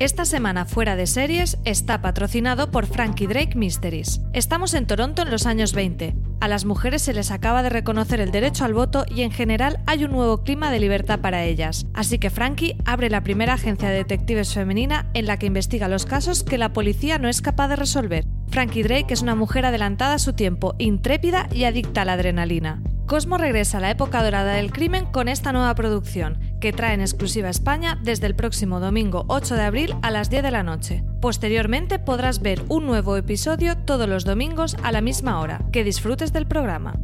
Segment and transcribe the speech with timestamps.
[0.00, 4.20] Esta semana fuera de series está patrocinado por Frankie Drake Mysteries.
[4.32, 6.16] Estamos en Toronto en los años 20.
[6.40, 9.78] A las mujeres se les acaba de reconocer el derecho al voto y en general
[9.86, 11.86] hay un nuevo clima de libertad para ellas.
[11.94, 16.06] Así que Frankie abre la primera agencia de detectives femenina en la que investiga los
[16.06, 18.24] casos que la policía no es capaz de resolver.
[18.48, 22.82] Frankie Drake es una mujer adelantada a su tiempo, intrépida y adicta a la adrenalina.
[23.06, 27.02] Cosmo regresa a la época dorada del crimen con esta nueva producción, que trae en
[27.02, 31.04] exclusiva España desde el próximo domingo 8 de abril a las 10 de la noche.
[31.20, 35.60] Posteriormente podrás ver un nuevo episodio todos los domingos a la misma hora.
[35.72, 36.98] Que disfrutes del programa.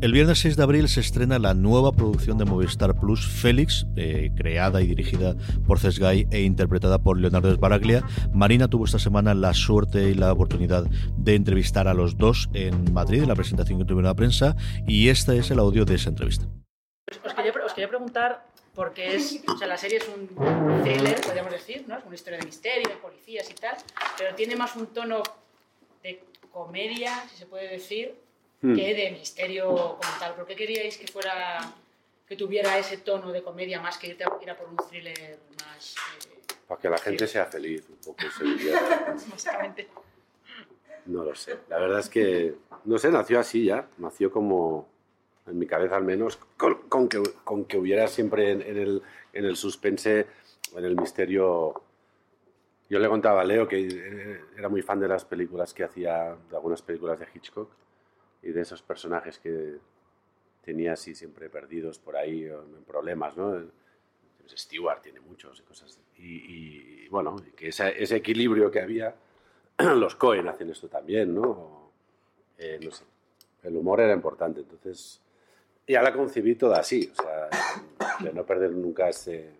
[0.00, 4.30] El viernes 6 de abril se estrena la nueva producción de Movistar Plus, Félix, eh,
[4.34, 8.02] creada y dirigida por Cesgay e interpretada por Leonardo Sbaraglia.
[8.32, 10.86] Marina tuvo esta semana la suerte y la oportunidad
[11.18, 14.56] de entrevistar a los dos en Madrid, en la presentación que tuvieron la prensa,
[14.86, 16.46] y este es el audio de esa entrevista.
[17.78, 20.28] Quería, preguntar, porque es, o sea, la serie es un
[20.82, 21.98] thriller, podríamos decir, ¿no?
[21.98, 23.76] Es una historia de misterio, de policías y tal,
[24.16, 25.22] pero tiene más un tono
[26.02, 28.14] de comedia, si se puede decir,
[28.60, 28.74] Hmm.
[28.74, 30.34] que de misterio como tal.
[30.34, 31.60] ¿Por qué queríais que fuera
[32.26, 35.38] que tuviera ese tono de comedia más que irte a, ir a por un thriller
[35.64, 38.18] más eh, Para que la gente sea feliz, un poco.
[39.30, 39.88] básicamente?
[41.06, 41.56] No lo sé.
[41.68, 43.88] La verdad es que, no sé, nació así ya.
[43.98, 44.88] Nació como,
[45.48, 49.02] en mi cabeza al menos, con, con que, con que hubiera siempre en, en el,
[49.32, 50.26] en el suspense,
[50.76, 51.82] en el misterio.
[52.90, 56.36] Yo le contaba a Leo que eh, era muy fan de las películas que hacía,
[56.50, 57.70] de algunas películas de Hitchcock
[58.42, 59.76] y de esos personajes que
[60.64, 63.62] tenía así siempre perdidos por ahí en problemas, ¿no?
[64.56, 66.00] Stewart tiene muchos y cosas.
[66.16, 69.14] Y, y, bueno, que esa- ese equilibrio que había,
[69.78, 71.90] los Cohen hacen esto también, ¿no?
[72.56, 73.04] Eh, no sé.
[73.62, 75.20] El humor era importante, entonces
[75.88, 77.48] ya la concebí toda así, o sea,
[78.20, 79.56] de no perder nunca ese...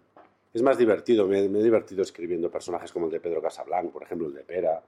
[0.53, 4.03] Es más divertido, me, me he divertido escribiendo personajes como el de Pedro Casablanc, por
[4.03, 4.83] ejemplo, el de Pera,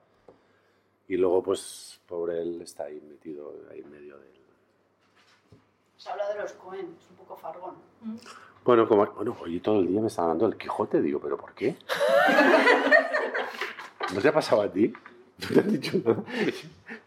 [1.08, 4.30] y luego, pues, pobre él está ahí metido ahí en medio del...
[5.96, 7.74] Se habla de los Cohen, es un poco fargón.
[8.64, 11.52] Bueno, como, bueno, hoy todo el día me está hablando del Quijote, digo, ¿pero por
[11.52, 11.76] qué?
[14.14, 14.92] ¿No te ha pasado a ti?
[15.38, 16.22] ¿No te han dicho nada?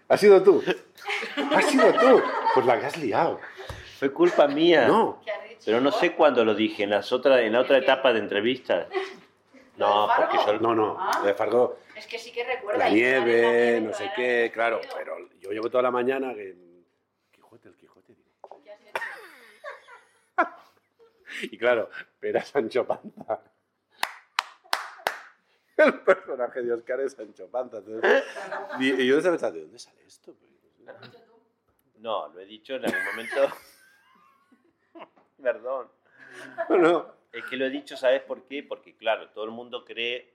[0.07, 0.61] ¿Has sido tú?
[1.55, 2.21] ¿Has sido tú?
[2.53, 3.39] Pues la que has liado.
[4.03, 4.85] Fue culpa mía.
[4.85, 5.21] No.
[5.63, 8.87] Pero no sé cuándo lo dije, en, las otra, en la otra etapa de entrevistas.
[9.75, 10.59] No, porque yo...
[10.59, 12.77] No, no, lo de Fargo, Es que sí que recuerda.
[12.77, 16.55] la nieve, no pero sé qué, claro, pero yo llevo toda la mañana que...
[17.31, 18.13] Quijote, el Quijote.
[21.51, 21.89] Y claro,
[22.19, 23.41] Pera Sancho Panza.
[25.77, 27.77] El personaje de Oscar es Sancho Panza.
[27.77, 28.23] Entonces,
[28.79, 30.35] y, yo pensando, ¿de dónde sale esto?
[31.97, 33.49] No, lo he dicho en algún momento.
[35.43, 35.91] Perdón.
[36.69, 38.63] No, Es que lo he dicho, ¿sabes por qué?
[38.63, 40.33] Porque, claro, todo el mundo cree,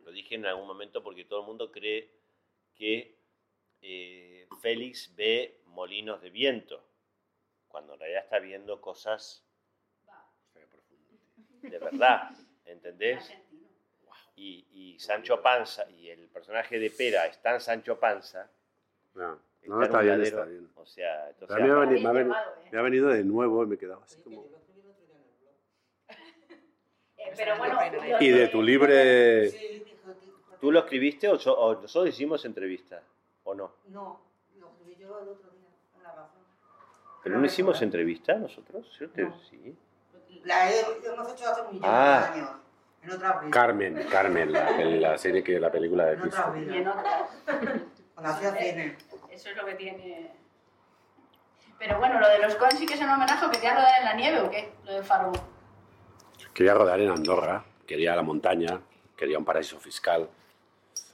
[0.00, 2.10] lo dije en algún momento, porque todo el mundo cree
[2.74, 3.16] que
[3.82, 6.82] eh, Félix ve molinos de viento,
[7.68, 9.44] cuando en realidad está viendo cosas
[11.62, 12.30] de verdad,
[12.64, 13.32] ¿entendés?
[14.36, 18.50] Y, y Sancho Panza, y el personaje de Pera es tan Sancho Panza,
[19.14, 20.68] no, no, está bien, está bien.
[20.76, 21.56] O sea, entonces...
[21.56, 22.68] A mí me ha, venido, me ha Bien veni- llevado, ¿eh?
[22.72, 24.44] me ha venido de nuevo y me he quedado así como...
[27.18, 27.74] Eh, pero bueno,
[28.08, 29.50] lo Y de tu libre...
[30.60, 33.02] ¿Tú lo escribiste o, so- o nosotros hicimos entrevista?
[33.44, 33.72] ¿O no?
[33.88, 34.20] No,
[34.58, 36.40] lo escribí yo el otro día, en la razón.
[37.22, 38.86] ¿Pero no hicimos entrevista nosotros?
[39.16, 39.40] No.
[39.50, 39.76] Sí.
[40.44, 42.30] La he- hemos hecho hace un millón Ah.
[42.32, 42.50] de años,
[43.02, 43.50] en otra vida.
[43.50, 46.56] Carmen, Carmen, la, la serie que la película de En otra Cristo.
[46.56, 47.28] Y en vida.
[48.14, 48.96] Cuando hacía cine.
[49.36, 50.30] Eso es lo que tiene.
[51.78, 54.14] Pero bueno, lo de los Cohen sí que es un homenaje quería rodar en la
[54.14, 54.72] nieve o qué?
[54.86, 55.32] Lo de Fargo.
[56.54, 58.80] Quería rodar en Andorra, quería la montaña,
[59.14, 60.26] quería un paraíso fiscal,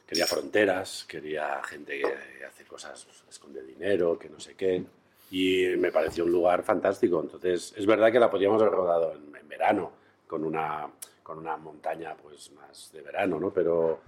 [0.07, 4.85] quería fronteras, quería gente que hace cosas, esconde dinero, que no sé qué.
[5.33, 7.21] Y me pareció un lugar fantástico.
[7.21, 9.91] Entonces, es verdad que la podríamos haber rodado en, en verano,
[10.29, 10.89] con una,
[11.25, 13.51] con una montaña pues más de verano, ¿no?
[13.53, 13.99] Pero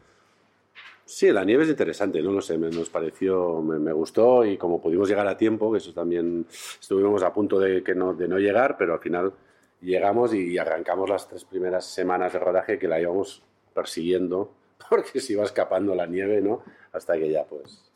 [1.05, 4.57] sí, la nieve es interesante, no lo sé, me, nos pareció, me, me gustó y
[4.57, 6.47] como pudimos llegar a tiempo, que eso también
[6.81, 9.33] estuvimos a punto de, que no, de no llegar, pero al final
[9.81, 13.43] llegamos y arrancamos las tres primeras semanas de rodaje que la íbamos
[13.75, 14.53] persiguiendo
[14.89, 16.63] porque se iba escapando la nieve, ¿no?
[16.93, 17.91] Hasta que ya, pues...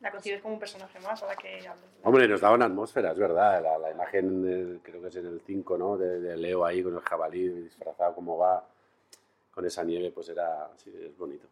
[0.00, 1.86] La concibes como un personaje más a la que hablas.
[2.02, 3.62] Hombre, nos daba una atmósfera, es verdad.
[3.62, 5.96] La, la imagen, creo que es en el 5, ¿no?
[5.96, 8.66] De, de Leo ahí con el jabalí disfrazado como va,
[9.52, 11.46] con esa nieve, pues era, sí, es bonito.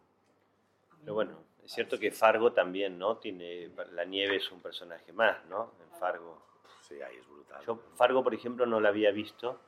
[1.01, 3.17] Pero bueno, es cierto que Fargo también, ¿no?
[3.17, 5.73] Tiene, la nieve es un personaje más, ¿no?
[5.83, 6.41] En Fargo.
[6.81, 7.61] Sí, ahí es brutal.
[7.65, 9.59] Yo Fargo, por ejemplo, no la había visto,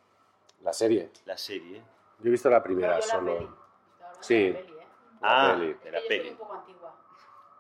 [0.62, 1.10] La serie.
[1.26, 1.82] la serie.
[2.20, 3.38] Yo he visto la primera solo.
[3.38, 3.50] peli.
[4.22, 4.50] Sí.
[4.52, 4.88] la peli, ¿eh?
[5.22, 5.68] Ah, peli.
[5.68, 6.30] de Es la que yo soy peli.
[6.30, 7.00] un poco antigua.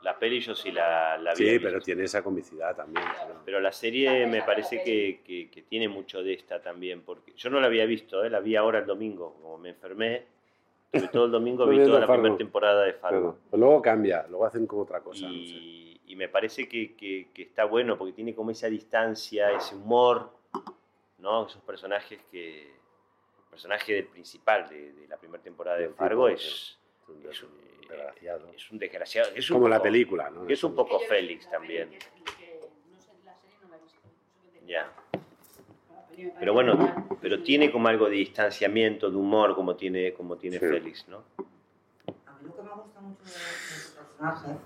[0.02, 1.64] La peli yo sí la, la había Sí, visto.
[1.68, 3.06] pero tiene esa comicidad también.
[3.46, 7.50] Pero la serie me parece que, que- que tiene mucho de esta también, porque yo
[7.50, 8.30] no la había visto, ¿eh?
[8.30, 10.25] la vi ahora el domingo, como me enfermé,
[10.94, 12.22] tuve todo el domingo, vi toda la Fargo.
[12.24, 13.19] primera temporada de Fargo.
[13.34, 15.25] Pero, pero luego cambia, luego hacen como otra cosa.
[15.25, 15.38] no sé.
[15.40, 19.75] y, y me parece que, que- que está bueno, porque tiene como esa distancia, ese
[19.75, 20.31] humor,
[21.18, 21.48] ¿no?
[21.48, 22.62] Esos personajes que...
[23.44, 26.80] El personaje del principal de, de la primera temporada de Fargo es, Es
[27.10, 27.50] un, es un,
[27.88, 28.50] desgraciado.
[28.56, 29.30] es un desgraciado.
[29.36, 30.48] Es un Como la poco- película, ¿no?
[30.50, 31.89] Es un poco Félix la también.
[31.92, 31.98] la
[33.25, 34.92] la Ya.
[35.12, 35.32] la
[36.40, 40.66] Pero bueno, pero tiene como algo de distanciamiento, de humor, como tiene, como tiene Sí.
[40.66, 41.24] Félix, ¿no?
[42.25, 44.58] A mí lo que me gusta mucho de, su personaje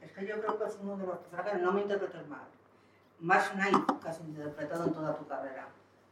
[0.00, 2.46] es que yo creo que es uno de los personajes, no me interpretes mal,
[3.20, 5.68] más naive que has interpretado en toda tu carrera.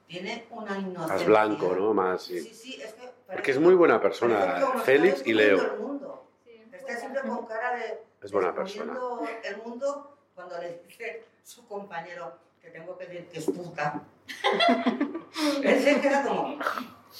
[0.07, 1.15] Tiene una inocencia.
[1.15, 1.95] Más blanco, ¿no?
[1.95, 2.55] Más, Sí, sí.
[2.55, 3.09] sí, es que...
[3.33, 5.75] Porque es muy buena persona, Félix y Leo.
[5.75, 6.27] el mundo.
[6.73, 8.03] Está siempre con cara de...
[8.21, 13.39] Es buena descubriendo el mundo cuando le dice su compañero que tengo que decir que
[13.39, 14.03] es puta.
[15.63, 16.59] Él se queda como,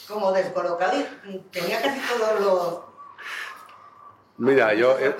[0.09, 2.81] como descolocado y tenía casi todos los...
[4.39, 5.11] Mira, yo, eh,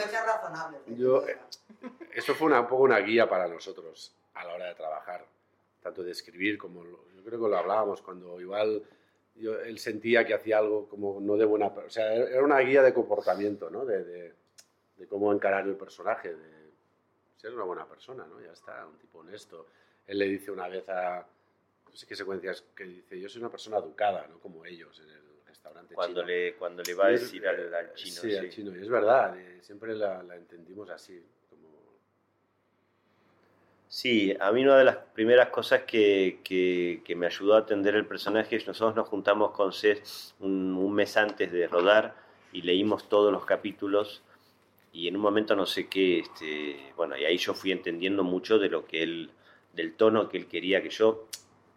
[0.97, 1.39] yo, eh,
[2.15, 5.25] eso fue una, un poco una guía para nosotros a la hora de trabajar,
[5.83, 8.83] tanto de escribir como yo creo que lo hablábamos cuando igual
[9.37, 12.83] yo- él sentía que hacía algo como no de buena, o sea, era una guía
[12.83, 13.85] de comportamiento, ¿no?
[13.85, 14.35] De, de-
[14.97, 16.71] de cómo encarar el personaje, de
[17.37, 18.41] ser una buena persona, ¿no?
[18.41, 19.67] Ya está, un tipo honesto.
[20.11, 21.25] Él le dice una vez a,
[21.89, 24.41] no sé qué secuencias, que dice, yo soy una persona educada, ¿no?
[24.41, 26.27] Como ellos en el restaurante Cuando chino.
[26.27, 28.21] le, cuando le va a decir al, al chino.
[28.21, 28.77] Sí, al chino.
[28.77, 31.23] Y es verdad, eh, siempre la, la entendimos así.
[31.49, 31.69] Como...
[33.89, 37.95] Sí, a mí una de las primeras cosas que, que- que me ayudó a atender
[37.95, 42.17] el personaje es nosotros nos juntamos con Cés un, un mes antes de rodar
[42.53, 44.23] y leímos todos los capítulos
[44.93, 48.59] y en un momento no sé qué, este, bueno, y ahí yo fui entendiendo mucho
[48.59, 49.31] de lo que él,
[49.73, 51.27] del tono que él quería, que yo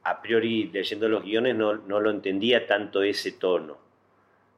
[0.03, 3.77] a priori leyendo los guiones no, no lo entendía tanto ese tono,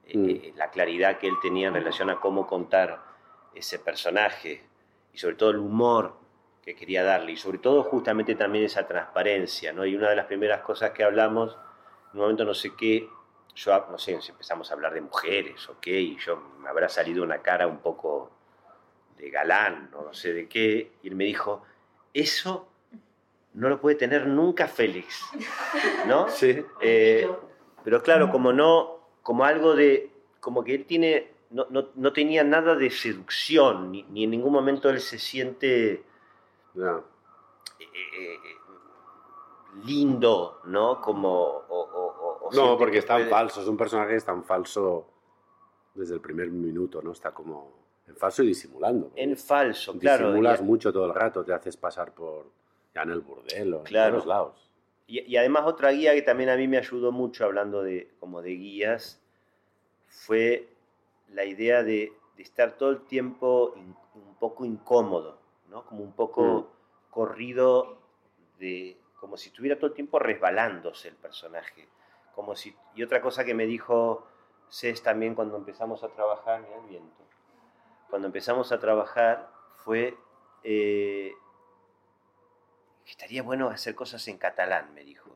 [0.08, 0.30] Eh, Mm.
[0.30, 3.02] eh, la claridad que él tenía en relación a cómo contar
[3.56, 4.62] ese personaje
[5.14, 6.14] y sobre todo el humor
[6.64, 9.84] que quería darle y sobre todo justamente también esa transparencia, ¿no?
[9.86, 11.54] Y una de las primeras cosas que hablamos,
[12.14, 13.10] en un momento no sé qué,
[13.56, 17.24] yo no sé, si empezamos a hablar de mujeres, ok, y yo me habrá salido
[17.24, 18.30] una cara un poco
[19.18, 21.64] de galán, o no sé de qué, y él me dijo,
[22.14, 22.68] eso
[23.56, 25.24] no lo puede tener nunca Félix,
[26.08, 26.28] ¿no?
[26.30, 26.64] Sí.
[26.82, 27.28] Eh,
[27.84, 32.44] pero claro, como no, como algo de, como que él tiene, no, no, no tenía
[32.44, 36.04] nada de seducción, ni, ni en ningún momento él se siente
[36.74, 37.02] Ya.
[37.80, 37.86] eh,
[38.20, 38.38] eh,
[39.86, 41.02] lindo, ¿no?
[41.02, 44.12] Como, o, o- o- o No, porque que es tan puede- falso, es un personaje
[44.12, 45.08] que es tan falso
[45.94, 47.12] desde el primer minuto, ¿no?
[47.12, 47.74] Está como
[48.08, 49.12] en falso y disimulando.
[49.16, 50.28] En falso, claro.
[50.28, 52.48] Disimulas mucho todo el rato, te haces pasar por
[52.96, 54.08] ya en el burdelo, Claro.
[54.08, 54.72] en todos lados.
[55.08, 58.42] Y, y además otra guía que también a mí me ayudó mucho hablando de como
[58.42, 59.22] de guías
[60.08, 60.68] fue
[61.30, 65.38] la idea de, de estar todo el tiempo in- un poco incómodo,
[65.70, 65.86] ¿no?
[65.86, 66.72] Como un poco
[67.12, 67.98] corrido
[68.60, 71.88] de como si estuviera todo el tiempo resbalándose el personaje.
[72.34, 74.26] Como si y otra cosa que me dijo
[74.70, 77.24] Cés también cuando empezamos a trabajar, mira el viento.
[78.10, 79.50] Cuando empezamos a trabajar
[79.84, 80.18] fue
[80.64, 81.34] eh,
[83.08, 85.36] estaría bueno hacer cosas en catalán, me dijo.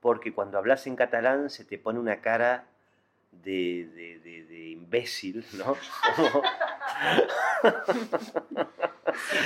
[0.00, 2.64] Porque cuando hablas en catalán se te pone una cara
[3.30, 5.76] de, de- de- de imbécil, ¿no?
[6.16, 6.42] Como-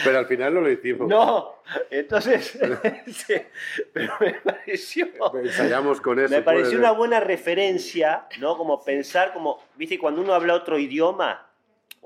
[0.04, 1.08] Pero al final no lo hicimos.
[1.08, 1.56] no,
[1.90, 2.56] entonces,
[3.92, 5.08] pero me pareció...
[5.42, 6.32] Ensayamos con eso.
[6.32, 8.56] Me pareció una buena referencia, ¿no?
[8.56, 11.45] Como pensar, como, viste, cuando uno habla otro idioma,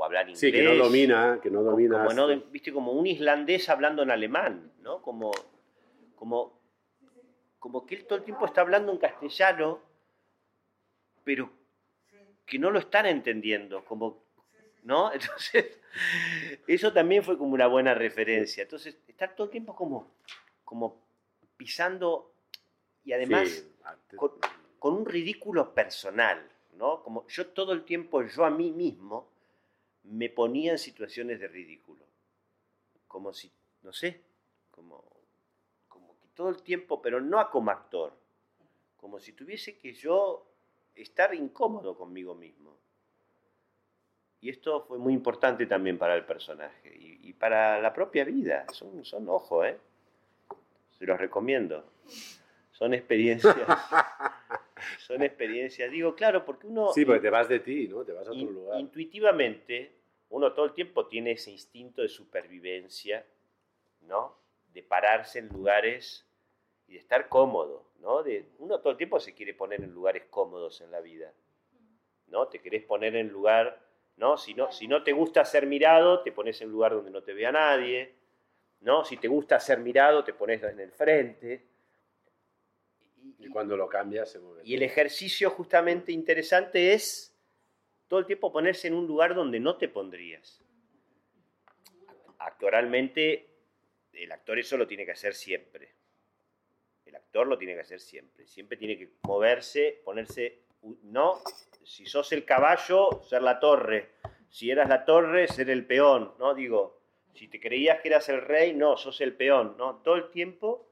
[0.00, 0.40] o hablar inglés.
[0.40, 1.98] Sí, que no domina, que no domina.
[1.98, 5.02] Como, no, este- viste, como un islandés hablando en alemán, ¿no?
[5.02, 5.30] Como,
[6.16, 6.58] como,
[7.58, 9.78] como que él todo el tiempo está hablando en castellano,
[11.22, 11.50] pero
[12.46, 14.24] que no lo están entendiendo, como,
[14.84, 15.12] ¿no?
[15.12, 15.78] Entonces,
[16.66, 18.62] eso también fue como una buena referencia.
[18.62, 20.08] Entonces, estar todo el tiempo como,
[20.64, 20.96] como
[21.58, 22.32] pisando
[23.04, 24.32] y además Sí, con,
[24.78, 26.42] con un ridículo personal,
[26.78, 27.02] ¿no?
[27.02, 29.29] Como yo todo el tiempo, yo a mí mismo,
[30.04, 32.04] me ponía en situaciones de ridículo.
[33.06, 33.50] Como si,
[33.82, 34.20] no sé,
[34.70, 35.04] como,
[36.20, 38.12] que todo el tiempo, pero no como actor,
[38.96, 40.46] como si tuviese que yo
[40.94, 42.76] estar incómodo conmigo mismo.
[44.40, 48.66] Y esto fue muy importante también para el personaje y, y para la propia vida.
[48.72, 49.78] Son, son ojo, ¿eh?
[50.98, 51.84] Se los recomiendo.
[52.72, 53.54] Son experiencias.
[54.98, 55.90] son experiencias.
[55.90, 58.04] Digo, claro, porque uno Sí, porque te vas de ti, ¿no?
[58.04, 58.80] Te vas a otro in- lugar.
[58.80, 59.92] intuitivamente,
[60.30, 63.26] uno todo el tiempo tiene ese instinto de supervivencia,
[64.02, 64.36] ¿no?
[64.72, 66.26] De pararse en lugares
[66.86, 68.22] y de estar cómodo, ¿no?
[68.22, 71.32] De, uno todo el tiempo se quiere poner en lugares cómodos en la vida,
[72.28, 72.48] ¿no?
[72.48, 73.80] Te querés poner en lugar,
[74.16, 74.36] ¿no?
[74.36, 77.32] Si no, si no te gusta ser mirado, te pones en lugar donde no te
[77.34, 78.14] vea nadie,
[78.80, 79.04] ¿no?
[79.04, 81.69] Si te gusta ser mirado, te pones en el frente.
[83.40, 84.62] Y cuando lo cambias se mueve.
[84.64, 87.34] Y el ejercicio justamente interesante es
[88.08, 90.60] todo el tiempo ponerse en un lugar donde no te pondrías.
[92.38, 93.48] Actoralmente,
[94.12, 95.94] el actor eso lo tiene que hacer siempre.
[97.06, 98.46] El actor lo tiene que hacer siempre.
[98.46, 100.62] Siempre tiene que moverse, ponerse,
[101.04, 101.40] no,
[101.84, 104.10] si sos el caballo, ser la torre.
[104.48, 106.54] Si eras la torre, ser el peón, ¿no?
[106.54, 107.00] Digo,
[107.34, 109.96] si te creías que eras el rey, no, sos el peón, ¿no?
[110.02, 110.89] Todo el tiempo,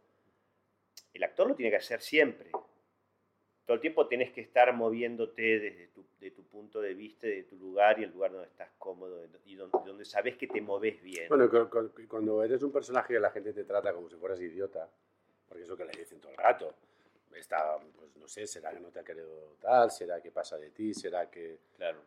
[1.18, 2.50] el actor lo tiene que hacer siempre
[3.64, 7.42] todo el tiempo tenés que estar moviéndote desde tu, de tu punto de vista, de
[7.42, 11.02] tu lugar y el lugar donde estás cómodo y donde, donde sabes que te moves
[11.02, 11.28] bien.
[11.28, 14.40] Bueno, cu- cu- cuando eres un personaje que la gente te trata como si fueras
[14.40, 14.88] idiota,
[15.46, 16.74] porque es lo que le dicen todo el rato.
[17.36, 20.70] Está, pues no sé, será que no te ha querido tal, será que pasa de
[20.70, 21.58] ti, será que.
[21.76, 21.98] Claro.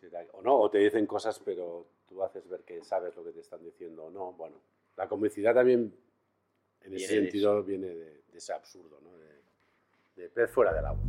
[0.00, 3.32] será- o no, o te dicen cosas, pero tú haces ver que sabes lo que
[3.32, 4.32] te están diciendo o no.
[4.32, 4.56] Bueno,
[4.96, 5.94] la comicidad también,
[6.80, 9.10] en ese Viene de sentido, viene de ese absurdo, ¿no?
[10.16, 11.02] De, pez fuera del agua.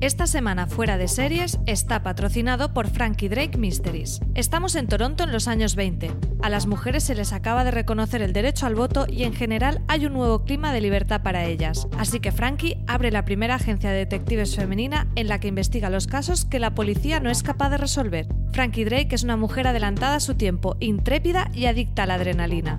[0.00, 4.20] Esta semana fuera de series está patrocinado por Frankie Drake Mysteries.
[4.34, 6.10] Estamos en Toronto en los años 20.
[6.42, 9.82] A las mujeres se les acaba de reconocer el derecho al voto y en general
[9.88, 11.86] hay un nuevo clima de libertad para ellas.
[11.96, 16.06] Así que Frankie abre la primera agencia de detectives femenina en la que investiga los
[16.06, 18.26] casos que la policía no es capaz de resolver.
[18.52, 22.78] Frankie Drake es una mujer adelantada a su tiempo, intrépida y adicta a la adrenalina.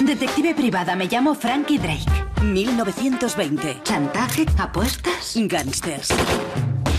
[0.00, 2.10] Detective privada, me llamo Frankie Drake.
[2.42, 3.80] 1920.
[3.84, 4.46] ¿Chantaje?
[4.58, 5.34] ¿Apuestas?
[5.36, 6.08] Gangsters.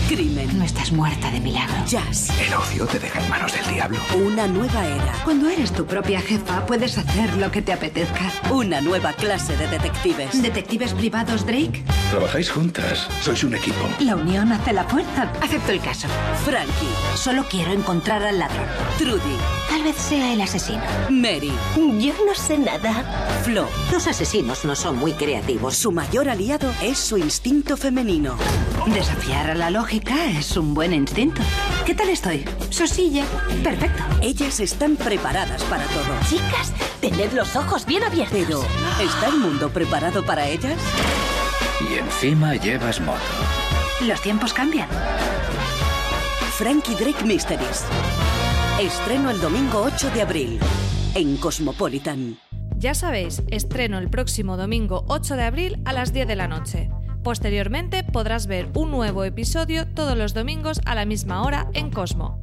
[0.08, 0.58] Crimen.
[0.58, 1.74] No estás muerta de milagro.
[1.86, 2.28] Jazz.
[2.38, 3.98] El ocio te deja en manos del diablo.
[4.16, 5.12] Una nueva era.
[5.24, 8.30] Cuando eres tu propia jefa, puedes hacer lo que te apetezca.
[8.50, 10.42] Una nueva clase de detectives.
[10.42, 11.82] ¿Detectives privados, Drake?
[12.10, 13.08] Trabajáis juntas.
[13.22, 13.88] Sois un equipo.
[14.00, 15.32] La unión hace la fuerza.
[15.40, 16.06] Acepto el caso.
[16.44, 17.16] Frankie.
[17.16, 18.66] Solo quiero encontrar al ladrón.
[18.98, 19.63] Trudy.
[19.68, 20.82] Tal vez sea el asesino.
[21.10, 21.52] Mary.
[21.98, 23.40] Yo no sé nada.
[23.42, 23.68] Flo.
[23.92, 25.76] Los asesinos no son muy creativos.
[25.76, 28.36] Su mayor aliado es su instinto femenino.
[28.86, 31.42] Desafiar a la lógica es un buen instinto.
[31.84, 32.44] ¿Qué tal estoy?
[32.70, 33.24] Sosilla.
[33.62, 34.02] Perfecto.
[34.22, 36.14] Ellas están preparadas para todo.
[36.28, 38.38] Chicas, tened los ojos bien abiertos.
[38.38, 38.62] Pero,
[39.00, 40.78] ¿está el mundo preparado para ellas?
[41.90, 43.20] Y encima llevas moto.
[44.02, 44.88] Los tiempos cambian.
[46.56, 47.84] Frankie Drake Mysteries.
[48.80, 50.58] Estreno el domingo 8 de abril
[51.14, 52.36] en Cosmopolitan.
[52.76, 56.90] Ya sabéis, estreno el próximo domingo 8 de abril a las 10 de la noche.
[57.22, 62.42] Posteriormente podrás ver un nuevo episodio todos los domingos a la misma hora en Cosmo.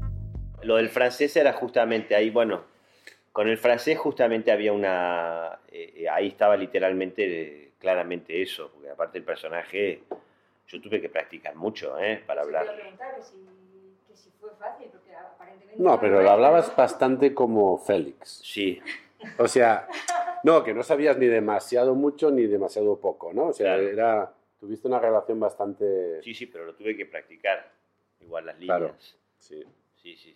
[0.64, 2.64] Lo del francés era justamente ahí, bueno,
[3.34, 5.60] con el francés justamente había una...
[5.68, 10.04] eh, ahí estaba literalmente, eh, claramente eso, porque aparte el personaje,
[10.66, 12.24] yo tuve que practicar mucho, ¿eh?
[12.26, 12.68] Para hablar.
[12.68, 13.36] Te iba a preguntar que si,
[14.08, 14.88] que si fue fácil.
[15.78, 18.42] No, pero lo hablabas bastante como Félix.
[18.44, 18.82] Sí.
[19.38, 19.88] O sea,
[20.44, 23.48] no, que no sabías ni demasiado mucho ni demasiado poco, ¿no?
[23.48, 23.90] O sea, Claro.
[23.90, 24.34] era.
[24.60, 26.22] Tuviste una relación bastante.
[26.22, 27.72] Sí, sí, pero lo tuve que practicar.
[28.20, 28.78] Igual las líneas.
[28.78, 28.96] Claro.
[29.40, 29.64] Sí.
[29.96, 30.36] Sí, sí.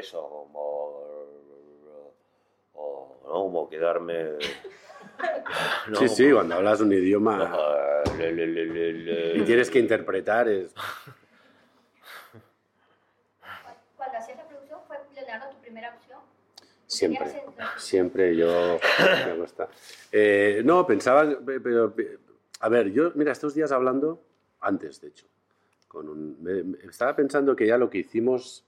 [0.00, 1.04] Eso, como...
[2.74, 3.30] o, ¿no?
[3.30, 4.24] como quedarme...
[5.88, 5.96] ¿no?
[5.96, 9.38] Sí, sí, cuando hablas un idioma Le, le, le, le, le.
[9.38, 10.72] y tienes que interpretar es.
[13.96, 16.18] Cuando hacías la producción, ¿fue Leonardo tu primera opción?
[16.86, 17.44] Siempre,
[17.76, 18.78] siempre yo
[19.26, 19.68] me gusta.
[20.10, 22.18] Eh, no, pensaba, pe- pero pe-
[22.60, 24.22] A ver, yo, mira, estos días hablando,
[24.60, 25.26] antes de hecho,
[25.86, 28.64] con un, me- me- estaba pensando que ya lo que hicimos,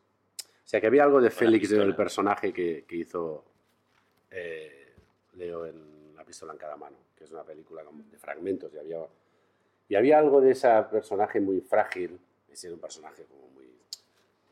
[0.65, 3.45] o sea, que había algo de Félix en el personaje que, que hizo
[4.31, 4.95] eh,
[5.35, 8.99] Leo en La pistola en cada mano, que es una película de fragmentos, y había,
[9.89, 12.19] y había algo de ese personaje muy frágil,
[12.51, 13.69] ese era un personaje como muy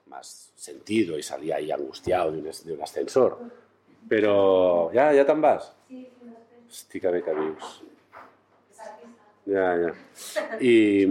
[0.07, 3.39] más sentido y salía ahí angustiado de un, de un ascensor.
[4.09, 5.73] Pero, ¿ya, ya tan vas?
[6.71, 7.83] Hòstia, que cabius.
[9.51, 10.59] Ya, ya.
[10.61, 11.05] Y,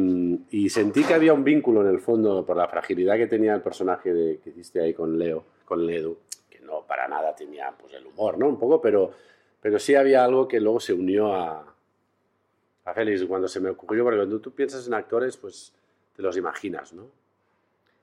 [0.50, 3.62] y sentí que había un vínculo en el fondo por la fragilidad que tenía el
[3.62, 6.18] personaje de, que hiciste ahí con Leo, con Ledu,
[6.50, 8.48] que no para nada tenía pues, el humor, ¿no?
[8.48, 9.12] Un poco, pero,
[9.62, 11.76] pero sí había algo que luego se unió a,
[12.86, 15.74] a Félix cuando se me ocurrió, porque cuando tú piensas en actores, pues
[16.16, 17.08] te los imaginas, ¿no?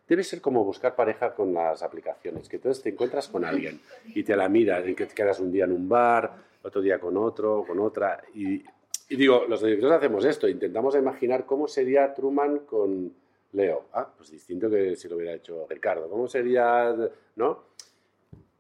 [0.06, 4.22] Debe ser como buscar pareja con las aplicaciones, que entonces te encuentras con alguien y
[4.22, 6.30] te la miras y que te quedas un día en un bar,
[6.62, 8.22] otro día con otro, con otra.
[8.34, 8.62] Y,
[9.08, 13.12] y digo, los directores hacemos esto, intentamos imaginar cómo sería Truman con
[13.52, 13.86] Leo.
[13.92, 16.08] Ah, pues distinto que si lo hubiera hecho Ricardo.
[16.10, 16.94] ¿Cómo sería,
[17.36, 17.64] no?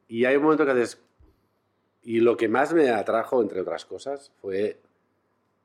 [0.08, 1.02] Y hay un momento que haces...
[2.04, 4.76] Y lo que más me atrajo, entre otras cosas, fue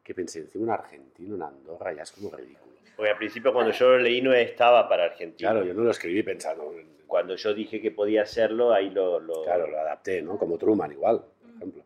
[0.03, 2.71] que pensé, encima un argentino en Andorra ya es como ridículo.
[2.95, 5.51] Porque al principio cuando yo lo leí no estaba para Argentina.
[5.51, 6.89] Claro, yo no lo escribí pensando en...
[7.05, 9.19] Cuando yo dije que podía hacerlo, ahí lo...
[9.19, 10.37] lo- Claro, lo adapté, ¿no?
[10.39, 11.83] Como Truman igual, por ejemplo.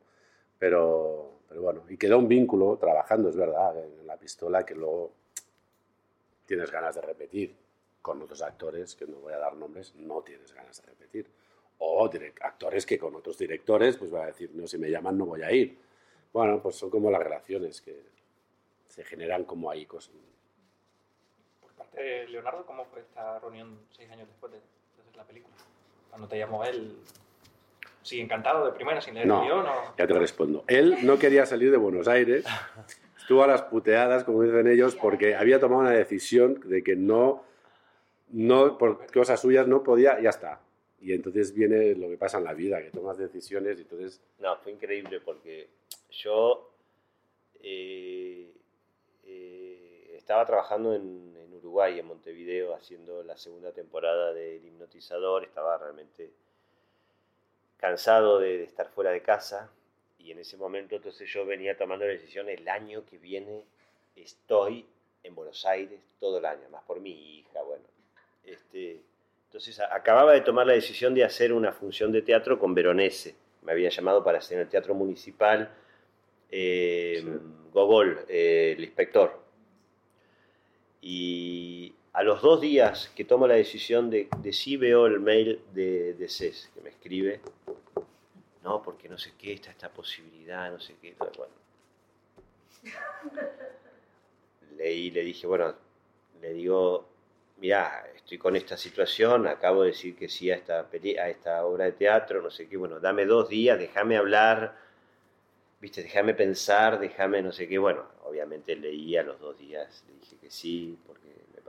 [0.57, 5.11] Pero, pero bueno, y quedó un vínculo trabajando, es verdad, en la pistola que luego
[6.45, 7.55] tienes ganas de repetir
[8.01, 11.27] con otros actores, que no voy a dar nombres, no tienes ganas de repetir.
[11.79, 12.09] O
[12.41, 15.41] actores que con otros directores, pues va a decir, no, si me llaman no voy
[15.41, 15.77] a ir.
[16.31, 17.99] Bueno, pues son como las relaciones que
[18.87, 20.13] se generan como ahí cosas.
[21.95, 25.55] Eh, Leonardo, ¿cómo fue esta reunión seis años después de, de hacer la película?
[26.09, 26.97] Cuando te llamó él,
[28.05, 29.95] sí, encantado de primera, sin leer el No, guion, o...
[29.97, 30.63] ya te respondo.
[30.67, 32.45] Él no quería salir de Buenos Aires,
[33.17, 37.43] estuvo a las puteadas, como dicen ellos, porque había tomado una decisión de que no,
[38.29, 40.61] no por cosas suyas no podía, ya está.
[41.01, 44.21] Y entonces viene lo que pasa en la vida, que tomas decisiones y entonces...
[44.39, 45.67] No, fue increíble porque
[46.11, 46.71] yo
[47.61, 48.51] eh,
[49.23, 55.43] eh, estaba trabajando en, en Uruguay, en Montevideo, haciendo la segunda temporada del Hipnotizador.
[55.43, 56.31] Estaba realmente
[57.77, 59.69] cansado de, de estar fuera de casa
[60.19, 63.63] y en ese momento entonces yo venía tomando la decisión, el año que viene
[64.15, 64.85] estoy
[65.23, 67.83] en Buenos Aires todo el año, más por mi hija, bueno.
[68.43, 69.01] Este,
[69.47, 73.35] entonces a- acababa de tomar la decisión de hacer una función de teatro con Veronese.
[73.63, 75.71] Me había llamado para hacer en el Teatro Municipal
[76.51, 77.23] eh,
[77.73, 79.43] Gogol, eh, el inspector.
[81.01, 86.13] Y a los dos días que tomo la decisión de, sí veo el mail de,
[86.13, 86.27] de
[86.73, 87.41] que me escribe,
[88.63, 91.53] no, porque no sé qué, está esta posibilidad, no sé qué, bueno.
[94.77, 95.75] Leí, le dije, bueno,
[96.41, 97.05] le digo,
[97.57, 101.65] mira, estoy con esta situación, acabo de decir que sí a esta, peli- a esta
[101.65, 104.77] obra de teatro, no sé qué, bueno, dame dos días, déjame hablar,
[105.81, 110.13] viste, déjame pensar, déjame no sé qué, bueno, obviamente leí a los dos días, le
[110.19, 111.25] dije que sí, porque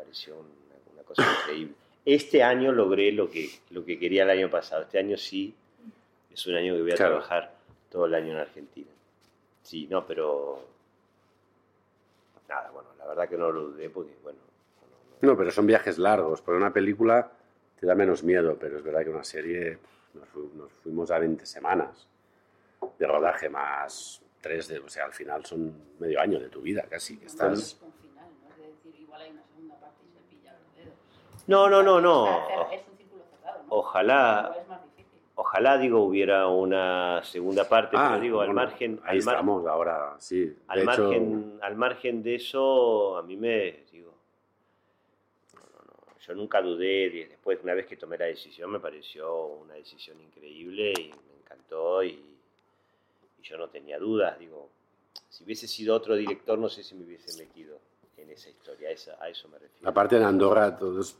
[0.06, 0.48] pareció una,
[0.94, 1.74] una cosa increíble.
[2.04, 5.52] Este año logré lo que, lo que quería el año pasado, este año sí,
[6.32, 7.14] es un año que voy a Claro.
[7.16, 7.54] trabajar
[7.90, 8.90] todo el año en Argentina.
[9.62, 10.64] Sí, no, pero...
[12.48, 14.38] Nada, bueno, la verdad que no lo dudé porque, bueno,
[15.22, 17.32] No, pero son viajes largos, porque una película
[17.80, 19.78] te da menos miedo, pero es verdad que una serie
[20.14, 22.06] nos, fu- nos fuimos a 20 semanas
[22.98, 26.82] de rodaje más tres de, o sea, al final son medio año de tu vida
[26.88, 27.74] casi, que estás...
[27.80, 28.50] Con final, ¿no?
[28.64, 30.94] Es decir, igual hay una segunda parte y se pilla los dedos.
[31.46, 32.26] No, no, no, no.
[32.26, 33.66] Está cer- Es un círculo cerrado, ¿no?
[33.74, 35.20] Ojalá, Igual es más difícil.
[35.36, 39.66] ojalá digo hubiera una segunda parte, Ah, pero digo, al margen, Ahí al, mar- estamos
[39.66, 40.40] ahora, sí.
[40.46, 44.12] De al hecho, margen, al margen de eso, a mí me digo,
[45.54, 48.80] no, no, no, yo nunca dudé, de- después una vez que tomé la decisión me
[48.80, 52.08] pareció una decisión increíble y me encantó y,
[53.38, 54.68] y yo no tenía dudas, digo,
[55.28, 57.78] si hubiese sido otro director no sé si me hubiese metido
[58.16, 58.88] en esa historia,
[59.20, 59.88] a eso me refiero.
[59.88, 61.16] Aparte en Andorra todos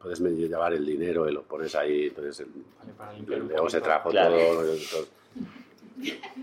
[0.00, 4.34] puedes llevar el dinero y lo pones ahí, entonces el, el Leo se trajo Claro.
[4.34, 4.60] todo.
[4.72, 5.08] entonces,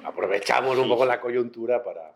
[0.03, 2.11] aprovechamos un poco la coyuntura para...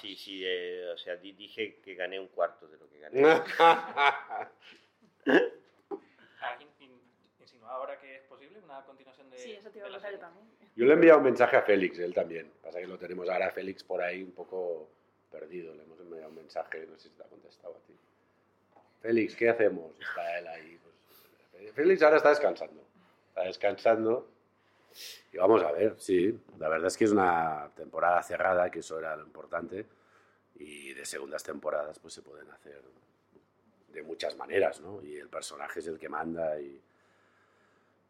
[0.00, 3.20] Sí, sí, eh, o sea, di- dije que gané un cuarto de lo que gané.
[6.40, 7.00] ¿Alguien in-
[7.40, 10.18] insinúa ahora que es posible una continuación de, Sí, eso te iba a preguntar yo
[10.20, 10.46] también.
[10.76, 12.48] Yo le he enviado un mensaje a Félix, él también.
[12.62, 14.88] Pasa que lo tenemos ahora a Félix por ahí un poco
[15.32, 15.74] perdido.
[15.74, 17.94] Le hemos enviado un mensaje, no sé si te ha contestado a ti.
[19.00, 19.92] Félix, ¿qué hacemos?
[20.00, 20.80] Está él ahí.
[21.52, 22.82] pues, Félix ahora está descansando.
[23.28, 24.28] Está descansando.
[25.32, 26.38] Y vamos a ver, sí.
[26.58, 29.86] La verdad es que es una temporada cerrada, que eso era lo importante.
[30.56, 32.82] Y de segundas temporadas pues se pueden hacer
[33.92, 35.02] de muchas maneras, ¿no?
[35.02, 36.56] Y el personaje es el que manda.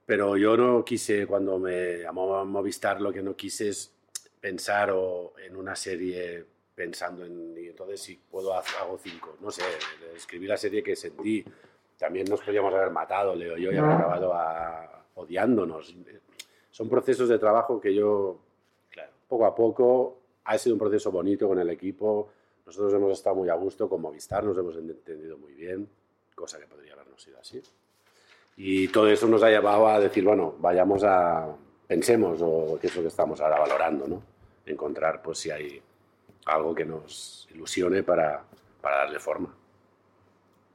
[0.07, 3.93] Pero yo no quise, cuando me llamó a Movistar, lo que no quise es
[4.41, 4.95] pensar
[5.45, 6.47] en una serie
[6.79, 7.55] pensando en...
[7.59, 9.37] Y entonces si puedo hago cinco.
[9.41, 9.63] No sé,
[10.17, 11.45] escribí la serie que sentí.
[11.99, 15.93] También nos podríamos haber matado, Leo y yo, y haber acabado a- odiándonos.
[16.71, 18.39] Son procesos de trabajo que yo,
[19.27, 22.29] poco a poco, ha sido un proceso bonito con el equipo.
[22.65, 25.89] Nosotros hemos estado muy a gusto con Movistar, nos hemos entendido muy bien,
[26.37, 27.61] cosa que podría habernos sido así.
[28.57, 31.49] Y todo eso nos ha llevado a decir, bueno, vayamos a,
[31.89, 34.23] pensemos, o qué es lo que estamos ahora valorando, ¿no?
[34.67, 35.83] Encontrar, pues, si hay
[36.49, 38.43] algo que nos ilusione para,
[38.81, 39.55] para darle forma.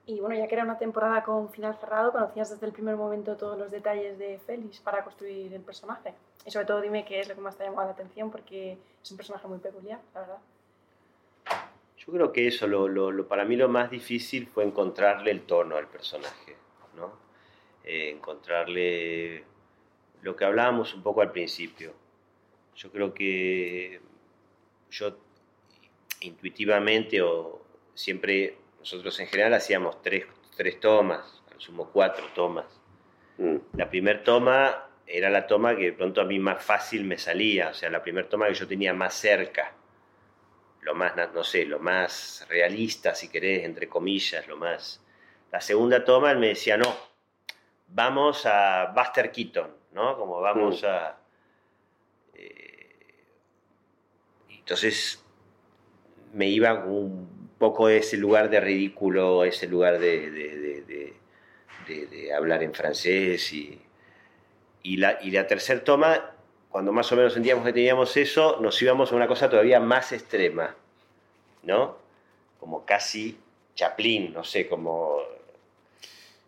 [0.05, 3.37] Y bueno, ya que era una temporada con final cerrado, conocías desde el primer momento
[3.37, 6.13] todos los detalles de Félix para construir el personaje.
[6.45, 8.77] Y sobre todo dime qué es lo que más te ha llamado la atención, porque
[9.01, 10.37] es un personaje muy peculiar, la verdad.
[11.97, 15.43] Yo creo que eso, lo, lo- lo- para mí lo más difícil fue encontrarle el
[15.43, 16.57] tono al personaje,
[16.97, 17.13] ¿no?
[17.85, 19.45] Eh, encontrarle
[20.21, 21.93] lo que hablábamos un poco al principio.
[22.75, 24.01] Yo creo que
[24.91, 25.15] yo
[26.23, 27.61] intuitivamente o
[27.93, 32.65] siempre, nosotros en general hacíamos tres, tres tomas, al sumo cuatro tomas.
[33.73, 37.69] La primera toma era la toma que de pronto a mí más fácil me salía,
[37.69, 39.73] o sea, la primera toma que yo tenía más cerca
[40.83, 45.01] lo más, no sé, lo más realista, si querés, entre comillas, lo más...
[45.49, 46.93] La segunda toma él me decía, no,
[47.87, 50.17] vamos a Buster Keaton, ¿no?
[50.17, 50.85] Como vamos Mm.
[50.85, 51.17] a...
[52.33, 53.23] eh,
[54.49, 55.22] entonces
[56.33, 61.13] me iba un poco a ese lugar de ridículo, ese lugar de, de- de- de-
[61.87, 63.79] de- de hablar en francés y,
[64.83, 66.31] y la, y la tercera toma,
[66.69, 70.11] cuando más o menos sentíamos que teníamos eso, nos íbamos a una cosa todavía más
[70.11, 70.75] extrema,
[71.63, 71.97] ¿no?
[72.59, 73.37] Como casi
[73.75, 75.19] Chaplin, no sé, como...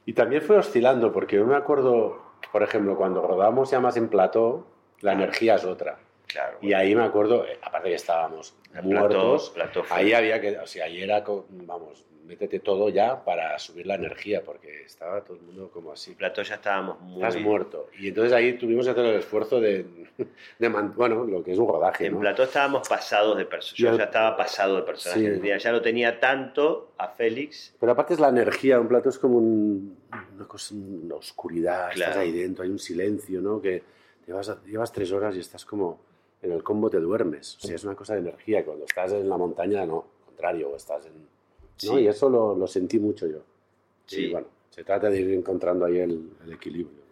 [0.06, 2.22] Y también fue oscilando, porque yo me acuerdo,
[2.52, 4.66] por ejemplo, cuando rodamos ya más en plató,
[5.02, 5.98] la energía es otra.
[6.28, 6.58] Claro.
[6.62, 10.68] Y ahí me acuerdo, eh, aparte que estábamos muertos, plató fue- ahí había que, o
[10.68, 15.44] sea, ahí era, vamos, métete todo ya para subir la energía, porque estaba todo el
[15.44, 16.16] mundo como así.
[16.16, 17.24] plató ya estábamos muy...
[17.24, 17.90] Estás muerto.
[18.00, 19.86] Y entonces ahí tuvimos que hacer el esfuerzo de,
[20.60, 22.20] de bueno, lo que es un rodaje, En ¿no?
[22.22, 23.84] plató estábamos pasados de personaje.
[23.84, 25.40] Yo Ya- ya estaba pasado de personaje.
[25.40, 25.64] Sí.
[25.64, 27.76] Ya, lo tenía tanto a Félix.
[27.80, 29.96] Pero aparte es la energía, un plato es como un-
[30.36, 32.22] una cosa, una oscuridad, estás Claro.
[32.22, 33.62] ahí dentro, hay un silencio, ¿no?
[33.62, 33.84] Que
[34.26, 36.00] llevas, llevas tres horas y estás como
[36.46, 37.58] en el combo te duermes.
[37.58, 38.64] O sea, es una cosa de energía.
[38.66, 41.14] Cuando estás en la montaña, no, al contrario, o estás en...
[41.14, 41.28] ¿no?
[41.78, 41.94] Sí.
[42.02, 43.40] Y eso lo, lo sentí mucho yo.
[44.06, 44.32] Sí, Sí.
[44.32, 47.04] bueno, se trata de ir encontrando ahí el, el equilibrio.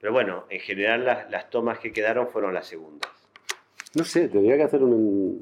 [0.00, 3.10] Pero bueno, en general las, las tomas que quedaron fueron las segundas.
[3.94, 4.92] No sé, tendría que hacer un,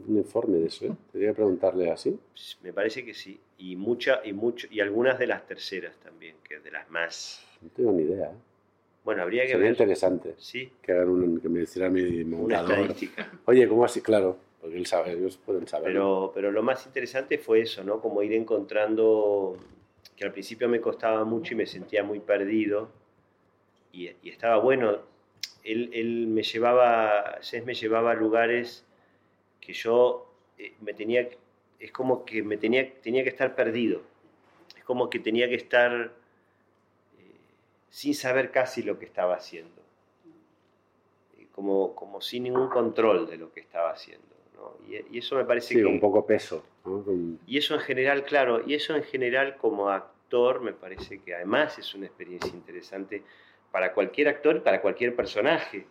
[0.09, 0.93] un informe de eso, ¿eh?
[1.12, 2.19] Tendría que preguntarle así.
[2.62, 3.38] Me parece que sí.
[3.59, 7.45] Y, mucha, y, mucho, y algunas de las terceras también, que es de las más...
[7.61, 8.35] No tengo ni idea, ¿eh?
[9.09, 9.71] Bueno, habría que Sería ver.
[9.73, 10.35] interesante.
[10.37, 10.71] Sí.
[10.83, 12.73] Que, hagan un- que me hiciera mi montador.
[12.73, 13.33] estadística.
[13.47, 14.03] Oye, ¿cómo así?
[14.03, 15.87] Claro, porque él sabe, ellos pueden saber.
[15.94, 18.03] Pero, pero lo más interesante fue eso, ¿no?
[18.03, 19.57] Como ir encontrando,
[20.14, 22.90] que al principio me costaba mucho y me sentía muy perdido.
[23.94, 24.99] Y, y estaba bueno.
[25.64, 28.85] Él, él me llevaba, Cés me llevaba a lugares
[29.59, 31.27] que yo eh, me tenía,
[31.81, 34.03] es como que me tenía, tenía que estar perdido.
[34.77, 36.12] Es como que tenía que estar
[37.90, 39.83] sin saber casi lo que estaba haciendo.
[41.38, 44.27] Eh, Como, como sin ningún control de lo que estaba haciendo.
[44.57, 44.77] ¿no?
[44.88, 45.87] Y, y eso me parece Sí, que...
[45.87, 46.64] un poco peso.
[47.46, 51.79] Y eso en general, claro, y eso en general como actor me parece que además
[51.79, 53.22] es una experiencia interesante
[53.70, 55.87] para cualquier actor y para cualquier personaje.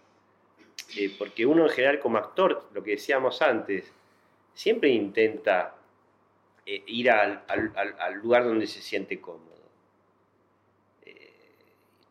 [0.96, 3.92] Eh, porque uno en general como actor, lo que decíamos antes,
[4.54, 5.76] siempre intenta
[6.66, 9.57] eh, ir al- al lugar donde se siente cómodo.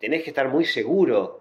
[0.01, 1.41] Tenés que estar muy seguro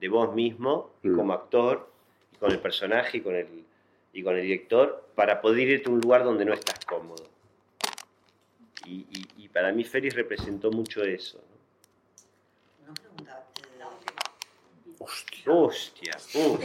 [0.00, 1.16] de vos mismo y Mm.
[1.16, 1.88] como actor
[2.32, 3.64] y con el personaje y con el,
[4.12, 7.24] y con el director para poder irte a un lugar donde no estás cómodo.
[8.86, 11.40] Y, y- y para mí Félix representó mucho eso.
[12.86, 12.94] ¿no?
[15.00, 16.12] Hostia, hostia.
[16.34, 16.58] uh,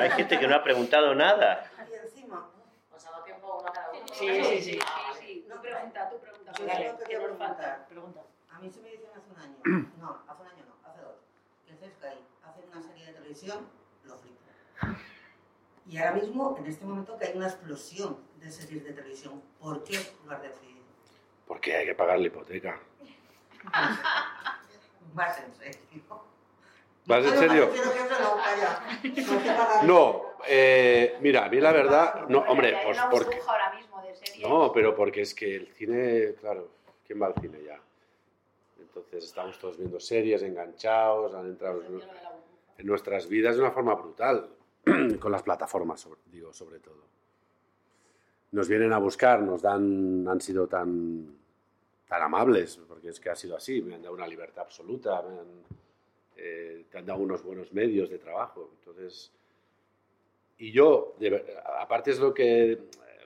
[0.00, 1.70] hay gente que no ha preguntado nada.
[1.90, 2.48] Y encima,
[2.90, 4.02] Pasaba tiempo uno a cada uno.
[4.12, 4.78] Sí, sí, sí.
[5.20, 5.44] sí.
[5.48, 6.52] No pregunta, tú pregunta.
[6.58, 7.86] yo quiero nos falta.
[7.86, 7.86] preguntar.
[7.88, 8.20] Pregunta.
[8.50, 10.29] A mí se me dicen hace un año, no, no,
[11.80, 12.12] que Cesca
[12.44, 13.66] hace una serie de televisión,
[14.04, 14.36] lo flipo.
[15.86, 19.42] Y ahora mismo, en este momento, que hay una explosión de series de televisión.
[19.58, 20.80] ¿Por qué lo has decidido?
[21.46, 22.78] Porque hay que pagar la hipoteca.
[25.14, 25.80] Más en serio.
[27.06, 27.70] ¿Vas en serio?
[29.84, 33.40] no, eh, mira, a mí la verdad, no, hombre, pues porque...
[34.42, 36.68] No, pero porque es que el cine, claro,
[37.06, 37.80] ¿quién va al cine ya?
[38.94, 42.00] Entonces estamos todos viendo series, enganchados, han entrado en,
[42.78, 44.48] en nuestras vidas de una forma brutal,
[45.20, 47.08] con las plataformas, sobre- digo, sobre todo.
[48.52, 51.36] Nos vienen a buscar, nos dan, han sido tan,
[52.08, 55.38] tan amables, porque es que ha sido así, me han dado una libertad absoluta, me
[55.38, 55.46] han,
[56.36, 58.70] eh, te han dado unos buenos medios de trabajo.
[58.80, 59.30] Entonces,
[60.58, 61.44] y yo, de
[61.78, 62.78] aparte es lo que eh,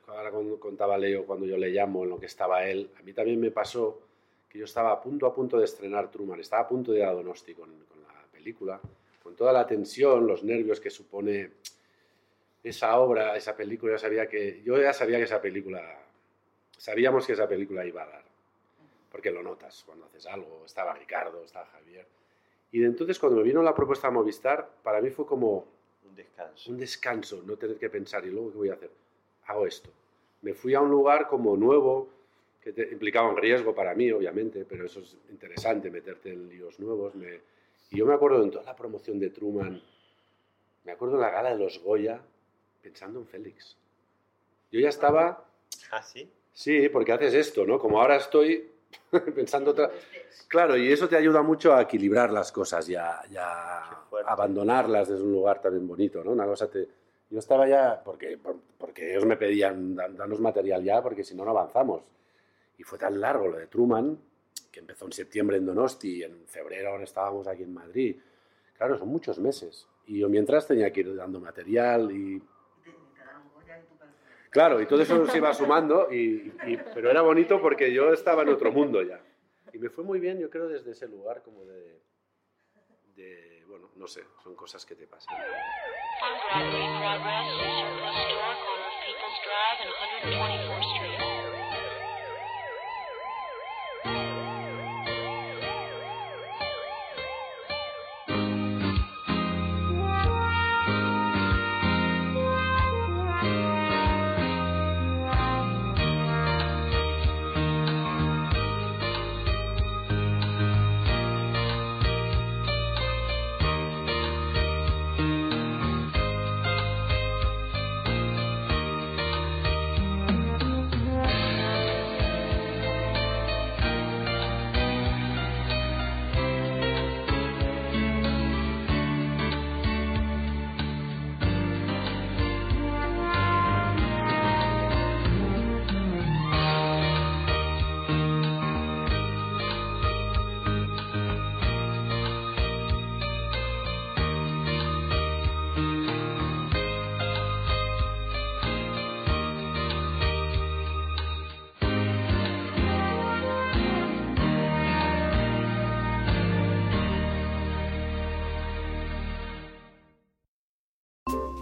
[0.08, 3.14] ahora con- contaba Leo cuando yo le llamo, en lo que estaba él, a mí
[3.14, 3.98] también me pasó
[4.54, 7.04] que yo estaba a punto, a punto de estrenar Truman, estaba a punto de ir
[7.04, 8.80] a Donosti con, con la película,
[9.20, 11.50] con toda la tensión, los nervios que supone
[12.62, 15.98] esa obra, esa película, yo sabía que, yo ya sabía que esa película,
[16.78, 18.22] sabíamos que esa película iba a dar,
[19.10, 22.06] porque lo notas cuando haces algo, estaba Ricardo, estaba Javier,
[22.70, 25.66] y de entonces cuando me vino la propuesta de Movistar, para mí fue como
[26.06, 26.70] Un descanso.
[26.70, 28.92] un descanso, no tener que pensar, ¿y luego qué voy a hacer?
[29.46, 29.90] Hago esto.
[30.42, 32.13] Me fui a un lugar como nuevo,
[32.64, 36.80] que te- implicaba un riesgo para mí, obviamente, pero eso es interesante, meterte en líos
[36.80, 37.14] nuevos.
[37.14, 37.40] me-
[37.90, 39.80] y yo me acuerdo en toda la promoción de Truman,
[40.84, 42.20] me acuerdo en la gala de los Goya,
[42.82, 43.76] pensando en Félix.
[44.72, 45.44] Yo ya estaba,
[45.92, 46.28] ¿Ah, sí?
[46.52, 47.78] sí, porque haces esto, ¿no?
[47.78, 48.68] Como ahora estoy
[49.34, 49.90] pensando otra...
[50.48, 53.82] Claro, y eso te ayuda mucho a equilibrar las cosas y a, y a
[54.26, 56.32] abandonarlas desde un lugar también bonito, ¿no?
[56.32, 56.88] Una cosa te...
[57.30, 61.34] Yo estaba ya, porque, por- porque ellos me pedían, "Dan- danos material ya, porque si
[61.34, 62.02] no, no avanzamos.
[62.78, 64.18] Y fue tan largo lo de Truman,
[64.70, 68.16] que empezó en septiembre en Donosti y en febrero ahora estábamos aquí en Madrid.
[68.76, 69.86] Claro, son muchos meses.
[70.06, 72.42] Y yo mientras tenía que ir dando material y...
[74.50, 78.42] Claro, y todo eso se iba sumando, y, y- pero era bonito porque yo estaba
[78.42, 79.20] en otro mundo ya.
[79.72, 82.00] Y me fue muy bien, yo creo, desde ese lugar como de,
[83.16, 85.34] de bueno, no sé, son cosas que te pasan.